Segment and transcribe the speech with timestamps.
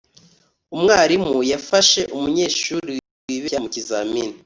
[0.75, 2.93] umwarimu yafashe umunyeshuri
[3.27, 4.35] wibeshya mu kizamini